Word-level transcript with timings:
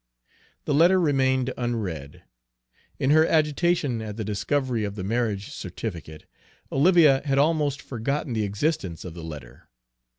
The 0.65 0.73
letter 0.73 0.99
remained 0.99 1.53
unread. 1.59 2.23
In 2.97 3.11
her 3.11 3.23
agitation 3.23 4.01
at 4.01 4.17
the 4.17 4.23
discovery 4.23 4.83
of 4.83 4.95
the 4.95 5.03
marriage 5.03 5.51
certificate, 5.51 6.25
Olivia 6.71 7.21
had 7.25 7.37
almost 7.37 7.83
forgotten 7.83 8.33
the 8.33 8.43
existence 8.43 9.05
of 9.05 9.13
the 9.13 9.23
letter. 9.23 9.67